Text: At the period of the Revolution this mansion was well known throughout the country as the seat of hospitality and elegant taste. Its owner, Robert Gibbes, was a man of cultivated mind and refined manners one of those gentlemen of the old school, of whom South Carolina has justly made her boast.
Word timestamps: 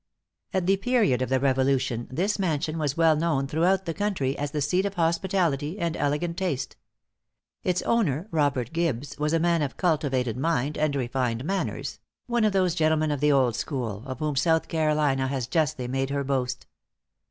At 0.51 0.65
the 0.65 0.77
period 0.77 1.21
of 1.21 1.29
the 1.29 1.39
Revolution 1.39 2.07
this 2.09 2.39
mansion 2.39 2.79
was 2.79 2.97
well 2.97 3.15
known 3.15 3.45
throughout 3.45 3.85
the 3.85 3.93
country 3.93 4.35
as 4.35 4.49
the 4.49 4.59
seat 4.59 4.83
of 4.83 4.95
hospitality 4.95 5.77
and 5.77 5.95
elegant 5.95 6.37
taste. 6.37 6.75
Its 7.63 7.83
owner, 7.83 8.27
Robert 8.31 8.73
Gibbes, 8.73 9.19
was 9.19 9.31
a 9.31 9.39
man 9.39 9.61
of 9.61 9.77
cultivated 9.77 10.37
mind 10.37 10.75
and 10.75 10.95
refined 10.95 11.45
manners 11.45 11.99
one 12.25 12.45
of 12.45 12.51
those 12.51 12.73
gentlemen 12.73 13.11
of 13.11 13.19
the 13.19 13.31
old 13.31 13.55
school, 13.55 14.01
of 14.07 14.17
whom 14.17 14.35
South 14.35 14.67
Carolina 14.69 15.27
has 15.27 15.45
justly 15.45 15.87
made 15.87 16.09
her 16.09 16.23
boast. 16.23 16.65